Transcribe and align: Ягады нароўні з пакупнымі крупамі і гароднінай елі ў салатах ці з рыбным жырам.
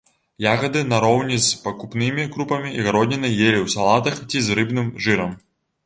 Ягады 0.51 0.79
нароўні 0.93 1.37
з 1.49 1.59
пакупнымі 1.67 2.27
крупамі 2.37 2.69
і 2.79 2.89
гароднінай 2.89 3.39
елі 3.47 3.59
ў 3.65 3.79
салатах 3.79 4.15
ці 4.29 4.37
з 4.49 4.63
рыбным 4.63 4.95
жырам. 5.07 5.41